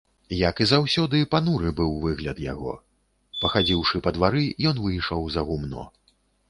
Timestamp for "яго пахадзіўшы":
2.47-4.05